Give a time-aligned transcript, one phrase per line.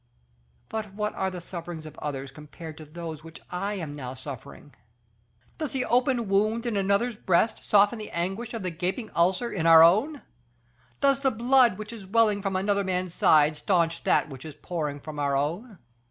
[0.67, 4.15] But what are the sufferings of others compared to those from which I am now
[4.15, 4.73] suffering?
[5.59, 9.67] Does the open wound in another's breast soften the anguish of the gaping ulcer in
[9.67, 10.23] our own?
[11.01, 14.99] Does the blood which is welling from another man's side stanch that which is pouring
[14.99, 15.77] from our own?